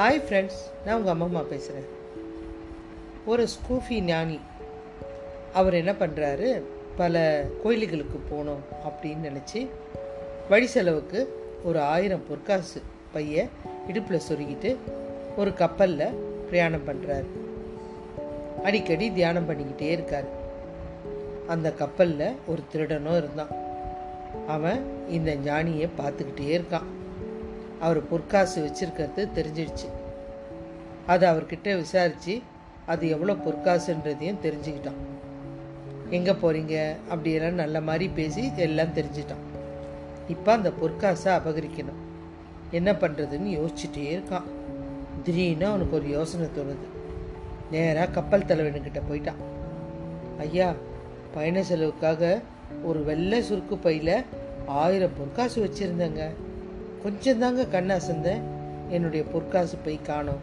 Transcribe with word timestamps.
Hi 0.00 0.20
friends 0.26 0.60
நான் 0.84 0.96
உங்கள் 0.96 1.12
அம்மா 1.12 1.40
பேசுகிறேன் 1.40 1.88
ஒரு 3.26 3.48
ஸ்கூஃபி 3.54 4.00
ஞானி. 4.00 4.40
அவர் 5.52 5.74
என்ன 5.74 5.92
பண்ணுறாரு 5.92 6.62
பல 6.96 7.44
கோயில்களுக்கு 7.62 8.18
போகணும் 8.30 8.62
அப்படின்னு 8.86 9.26
நினச்சி 9.28 9.66
வழி 10.48 10.66
செலவுக்கு 10.66 11.20
ஒரு 11.64 11.80
ஆயிரம் 11.80 12.22
பொற்காசு 12.28 12.82
பைய 13.12 13.46
இடுப்பில் 13.88 14.26
சொருகிட்டு 14.28 14.76
ஒரு 15.36 15.54
கப்பலில் 15.54 16.14
பிரயாணம் 16.44 16.86
பண்ணுறாரு 16.86 17.26
அடிக்கடி 18.62 19.12
தியானம் 19.12 19.48
பண்ணிக்கிட்டே 19.50 19.90
இருக்கார். 19.90 20.24
அந்த 21.46 21.72
கப்பலில் 21.72 22.36
ஒரு 22.46 22.62
திருடனும் 22.72 23.16
இருந்தான். 23.16 23.52
அவன் 24.46 24.80
இந்த 25.08 25.34
ஞானியை 25.34 25.88
பார்த்துக்கிட்டே 25.98 26.60
இருக்கான். 26.60 26.88
அவர் 27.80 28.08
பொற்காசு 28.08 28.56
வச்சிருக்கிறது 28.66 29.28
தெரிஞ்சிடுச்சு. 29.36 29.88
அது 31.06 31.26
அவர்கிட்ட 31.26 31.76
விசாரித்து 31.76 32.40
அது 32.86 33.08
எவ்வளோ 33.08 33.32
பொற்காசுன்றதையும் 33.32 34.42
தெரிஞ்சுக்கிட்டான். 34.44 35.00
எங்கே 36.10 36.32
போகிறீங்க? 36.32 36.96
அப்படியெல்லாம் 37.08 37.54
நல்ல 37.54 37.80
மாதிரி 37.80 38.08
பேசி 38.08 38.50
எல்லாம் 38.56 38.94
தெரிஞ்சிட்டான். 38.94 39.44
இப்போ 40.28 40.52
அந்த 40.52 40.72
பொற்காசை 40.80 41.30
அபகரிக்கணும். 41.38 42.00
என்ன 42.70 42.92
பண்ணுறதுன்னு 42.92 43.50
யோசிச்சுட்டே 43.58 44.06
இருக்கான். 44.16 44.48
திடீர்னு 45.24 45.66
அவனுக்கு 45.66 45.96
ஒரு 45.96 46.08
யோசனை 46.08 46.46
தோணுது. 46.46 46.86
நேராக 47.70 48.10
கப்பல் 48.10 48.48
தலைவனுக்கிட்ட 48.48 49.00
போயிட்டான். 49.10 49.40
ஐயா 50.38 50.74
பயண 51.34 51.62
செலவுக்காக 51.62 52.40
ஒரு 52.84 53.04
வெள்ளை 53.04 53.42
சுருக்கு 53.42 53.76
பையில் 53.76 54.24
ஆயிரம் 54.66 55.16
பொற்காசு 55.18 55.56
வச்சுருந்தேங்க. 55.64 56.30
கொஞ்சம் 57.02 57.38
தாங்க 57.38 57.64
கண் 57.64 57.90
அசந்தேன் 57.90 58.40
என்னுடைய 58.88 59.24
பொற்காசு 59.24 59.76
போய் 59.76 60.02
காணோம். 60.02 60.40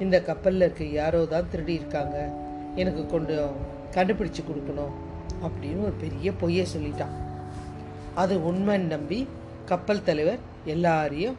இந்த 0.00 0.22
கப்பலில் 0.22 0.60
இருக்க 0.60 0.84
யாரோ 0.84 1.24
தான் 1.24 1.50
திருடி 1.50 1.74
இருக்காங்க. 1.74 2.32
எனக்கு 2.76 3.06
கொஞ்சம் 3.06 3.56
கண்டுபிடிச்சு 3.90 4.42
கொடுக்கணும் 4.42 4.92
அப்படின்னு 5.42 5.82
ஒரு 5.82 5.92
பெரிய 5.92 6.32
பொய்யை 6.32 6.66
சொல்லிட்டான். 6.76 7.14
அது 8.14 8.38
உண்மைன்னு 8.38 8.78
நம்பி 8.78 9.28
கப்பல் 9.64 10.02
தலைவர் 10.02 10.38
எல்லாரையும் 10.64 11.36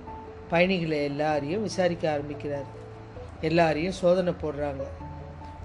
பயணிகளை 0.49 1.03
எல்லாரையும் 1.03 1.61
விசாரிக்க 1.61 2.11
ஆரம்பிக்கிறார். 2.11 2.65
எல்லாரையும் 3.41 3.91
சோதனை 3.91 4.33
போடுறாங்க. 4.41 4.83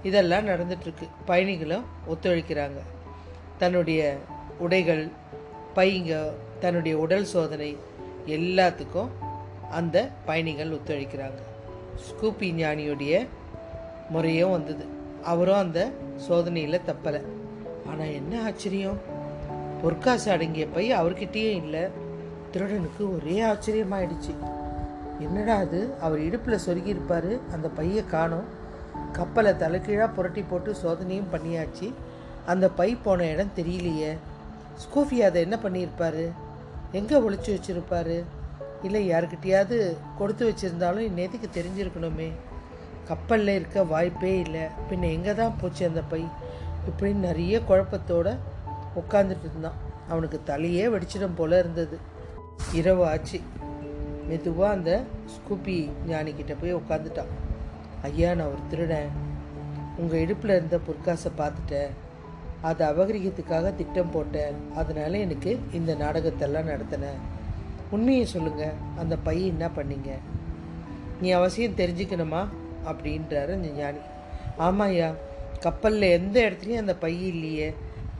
இதெல்லாம் 0.03 0.47
நடந்துட்டுருக்கு. 0.47 1.07
பயணிகளும் 1.25 1.83
ஒத்துழைக்கிறாங்க. 2.09 2.79
தன்னுடைய 3.57 4.17
உடைகள் 4.57 5.09
பைங்க 5.75 6.31
தன்னுடைய 6.59 6.97
உடல் 6.97 7.25
சோதனை 7.25 7.77
எல்லாத்துக்கும் 8.27 9.07
அந்த 9.71 10.09
பயணிகள் 10.25 10.71
ஒத்துழைக்கிறாங்க. 10.71 11.41
ஸ்கூபி 11.95 12.53
ஞானியுடைய 12.53 13.27
முறையும் 14.09 14.51
வந்தது. 14.51 14.85
அவரும் 15.23 15.55
அந்த 15.55 15.89
சோதனையில் 16.17 16.81
தப்பலை. 16.87 17.21
ஆனால் 17.89 18.13
என்ன 18.13 18.43
ஆச்சரியம்? 18.43 18.97
பொற்காசு 19.81 20.31
அடங்கிய 20.31 20.67
பை 20.67 20.95
அவர்கிட்டயே 20.95 21.49
இல்லை. 21.49 21.81
திருடனுக்கு 22.53 23.15
ஒரே 23.15 23.41
ஆச்சரியமாயிடுச்சு. 23.41 24.35
என்னடா 25.19 25.55
அது? 25.55 25.93
அவர் 26.01 26.19
இடுப்பில் 26.19 26.59
சொருகியிருப்பார். 26.65 27.39
அந்த 27.51 27.67
பையை 27.67 28.05
காணும். 28.05 28.59
கப்பலை 29.11 29.53
தலைக்கீழாக 29.53 30.13
புரட்டி 30.13 30.41
போட்டு 30.41 30.75
சோதனையும் 30.83 31.27
பண்ணியாச்சு. 31.31 31.93
அந்த 32.45 32.69
பை 32.69 32.95
போன 32.95 33.25
இடம் 33.25 33.51
தெரியலையே. 33.55 34.17
ஸ்கூஃபி 34.75 35.17
அதை 35.17 35.41
என்ன 35.41 35.59
பண்ணியிருப்பாரு? 35.63 36.31
எங்கே 36.91 37.17
ஒழிச்சு 37.17 37.57
வச்சிருப்பாரு? 37.57 38.23
இல்லை 38.83 39.09
யாருக்கிட்டையாவது 39.09 39.97
கொடுத்து 40.17 40.49
வச்சுருந்தாலும் 40.49 41.07
இந்நேற்றுக்கு 41.09 41.47
தெரிஞ்சிருக்கணுமே. 41.53 42.31
கப்பலில் 43.07 43.55
இருக்க 43.55 43.83
வாய்ப்பே 43.83 44.39
இல்லை. 44.39 44.61
பின்ன 44.89 45.11
எங்கே 45.11 45.33
தான் 45.33 45.55
போச்சு 45.61 45.87
அந்த 45.87 46.01
பை? 46.01 46.25
இப்படின்னு 46.89 47.13
நிறைய 47.13 47.61
குழப்பத்தோடு 47.69 48.37
உட்காந்துட்டு 48.95 49.49
இருந்தான். 49.49 49.89
அவனுக்கு 50.09 50.41
தலையே 50.45 50.85
வெடிச்சிடும் 50.85 51.35
போல 51.35 51.59
இருந்தது. 51.59 51.97
இரவு 52.73 53.05
ஆச்சு. 53.05 53.39
மெதுவாக 54.27 54.73
அந்த 54.73 55.03
ஸ்கூப்பி 55.25 55.89
ஞானிக்கிட்ட 56.07 56.55
போய் 56.61 56.75
உட்காந்துட்டான் 56.75 57.31
ஐயா 58.01 58.33
நான் 58.33 58.47
ஒரு 58.47 58.59
திருடன். 58.69 59.09
உங்கள் 59.97 60.19
இடுப்பில் 60.19 60.51
இருந்த 60.51 60.79
பொற்காசை 60.87 61.31
பார்த்துட்டேன். 61.37 61.89
அதை 62.61 62.87
அபகரிக்கிறதுக்காக 62.87 63.75
திட்டம் 63.75 64.11
போட்டேன். 64.11 64.55
அதனால 64.75 65.17
எனக்கு 65.17 65.59
இந்த 65.73 65.93
நாடகத்தெல்லாம் 65.93 66.69
நடத்தினேன் 66.73 67.19
உண்மையை 67.91 68.25
சொல்லுங்க 68.25 68.71
அந்த 68.97 69.17
பையன் 69.17 69.49
என்ன 69.49 69.69
பண்ணீங்க? 69.75 70.09
நீ 71.21 71.31
அவசியம் 71.31 71.75
தெரிஞ்சுக்கணுமா? 71.75 72.47
அப்படின்றாரு 72.85 73.51
அந்த 73.51 73.67
ஞானி. 73.67 73.97
ஆமாய்யா 74.59 75.13
கப்பலில் 75.59 76.01
எந்த 76.01 76.39
இடத்துலையும் 76.41 76.77
அந்த 76.77 76.95
பையன் 76.95 77.33
இல்லையே. 77.33 77.73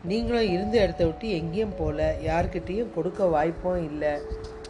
நீங்களும் 0.03 0.52
இருந்த 0.52 0.81
இடத்த 0.81 1.06
விட்டு 1.06 1.29
எங்கேயும் 1.29 1.75
போகல 1.78 2.16
யாருக்கிட்டேயும் 2.25 2.94
கொடுக்க 2.94 3.25
வாய்ப்பும் 3.25 3.84
இல்லை. 3.84 4.09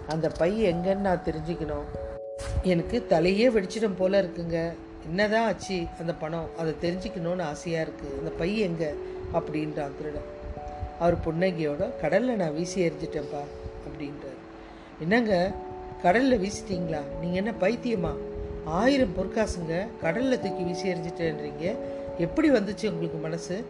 அந்த 0.08 0.30
பைய 0.30 0.74
எங்கன்னு 0.74 1.06
நான் 1.08 1.24
தெரிஞ்சுக்கணும். 1.26 1.88
எனக்கு 2.64 3.06
தலையே 3.10 3.48
வெடிச்சிடும் 3.56 3.96
போல 3.98 4.22
இருக்குங்க. 4.22 4.74
என்னதான் 5.06 5.48
ஆச்சு 5.48 5.86
அந்த 6.00 6.14
பணம்? 6.14 6.50
அதை 6.58 6.76
தெரிஞ்சுக்கணும்னு 6.82 7.42
ஆசையாக 7.42 7.90
இருக்குது 7.90 8.18
அந்த 8.18 8.32
பைய 8.38 8.66
எங்கே? 8.66 8.90
அப்படின்றான் 9.34 9.98
திருடன். 9.98 10.40
அவர் 11.00 11.18
புன்னகையோட 11.18 12.00
கடலில் 12.02 12.36
நான் 12.36 12.54
வீசி 12.54 12.88
எறிஞ்சிட்டேன்ப்பா 12.88 13.44
அப்படின்றார். 13.88 14.40
என்னங்க 15.00 15.52
கடலில் 16.02 16.42
வீசிட்டீங்களா? 16.42 17.00
நீங்கள் 17.22 17.44
என்ன 17.44 17.52
பைத்தியமா? 17.52 18.16
ஆயிரம் 18.66 19.14
பொற்காசுங்க 19.18 19.88
கடலில் 20.02 20.40
தூக்கி 20.40 20.64
வீசி 20.64 20.90
எறிஞ்சிட்டேன்றீங்க. 20.90 21.76
எப்படி 22.18 22.50
வந்துச்சு 22.50 22.90
உங்களுக்கு 22.90 23.18
மனசு? 23.22 23.66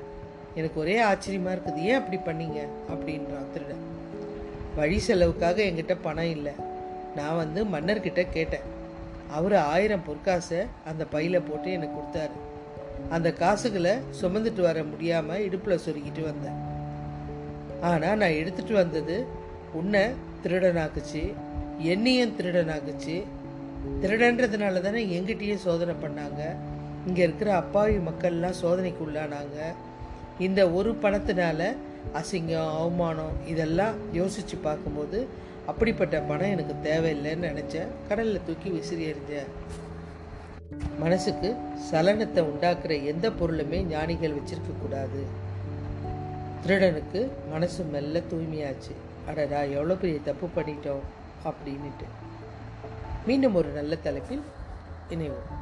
எனக்கு 0.55 0.79
ஒரே 0.79 0.99
ஆச்சரியமாக 0.99 1.55
இருக்குது. 1.55 1.75
ஏன் 1.75 2.01
அப்படி 2.03 2.17
பண்ணீங்க? 2.17 2.67
அப்படின்றான் 2.89 3.51
திருடன். 3.53 3.89
வழி 4.75 4.99
செலவுக்காக 4.99 5.61
என்கிட்ட 5.61 5.97
பணம் 6.01 6.29
இல்லை. 6.29 6.53
நான் 7.15 7.35
வந்து 7.35 7.63
மன்னர்கிட்ட 7.63 8.27
கேட்டேன். 8.31 8.79
அவர் 9.31 9.53
ஆயிரம் 9.53 10.03
பொற்காசை 10.07 10.65
அந்த 10.85 11.05
பையில் 11.05 11.41
போட்டு 11.41 11.71
எனக்கு 11.71 12.01
கொடுத்தாரு. 12.01 12.50
அந்த 13.15 13.29
காசுகளை 13.43 13.93
சுமந்துட்டு 14.21 14.61
வர 14.67 14.79
முடியாமல் 14.91 15.43
இடுப்பில் 15.47 15.83
சொருகிட்டு 15.85 16.23
வந்தேன். 16.29 16.59
ஆனால் 17.89 18.19
நான் 18.21 18.39
எடுத்துட்டு 18.41 18.73
வந்தது 18.81 19.15
உன்னை 19.79 20.03
திருடனாக்குச்சு 20.43 21.23
என்னையும் 21.93 22.35
திருடனாக்குச்சு. 22.39 23.15
திருடன்றதுனால 24.01 24.81
தானே 24.87 25.01
எங்கிட்டயே 25.17 25.55
சோதனை 25.67 25.93
பண்ணாங்க. 26.03 26.41
இங்கே 27.07 27.21
இருக்கிற 27.27 27.49
அப்பாவி 27.61 27.95
மக்கள்லாம் 28.09 28.59
சோதனைக்கு 28.63 29.01
உள்ளானாங்க. 29.07 29.59
இந்த 30.47 30.61
ஒரு 30.79 30.91
பணத்தினால 31.03 31.61
அசிங்கம் 32.19 32.73
அவமானம் 32.79 33.33
இதெல்லாம் 33.51 33.95
யோசித்து 34.19 34.55
பார்க்கும்போது 34.67 35.19
அப்படிப்பட்ட 35.71 36.15
பணம் 36.29 36.53
எனக்கு 36.55 36.75
தேவையில்லைன்னு 36.87 37.49
நினச்சேன். 37.51 37.91
கடலில் 38.09 38.45
தூக்கி 38.47 38.69
விசிறி 38.75 39.03
எறிஞ்சேன். 39.11 39.49
மனசுக்கு 40.99 41.55
சலனத்தை 41.91 42.43
உண்டாக்குற 42.43 43.03
எந்த 43.05 43.29
பொருளுமே 43.29 43.83
ஞானிகள் 43.83 44.35
வச்சிருக்க 44.35 44.81
கூடாது. 44.81 45.23
திருடனுக்கு 46.65 47.29
மனசு 47.49 47.83
மெல்ல 47.83 48.19
தூய்மையாச்சு. 48.19 48.91
அடடா 49.27 49.61
எவ்வளோ 49.61 49.95
பெரிய 49.95 50.19
தப்பு 50.19 50.61
பண்ணிட்டோம் 50.61 51.01
அப்படின்னுட்டு. 51.43 52.05
மீண்டும் 53.25 53.53
ஒரு 53.53 53.69
நல்ல 53.69 53.95
தலைப்பில் 53.95 54.43
இணைவோம். 55.09 55.60